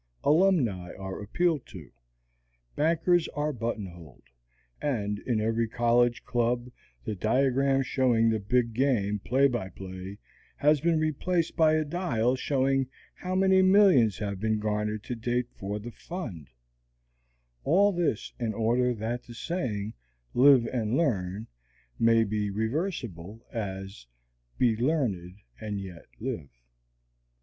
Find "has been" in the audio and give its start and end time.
10.55-10.97